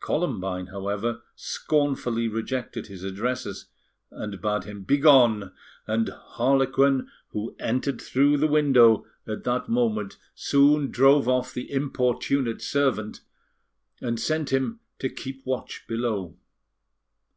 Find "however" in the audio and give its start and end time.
0.72-1.22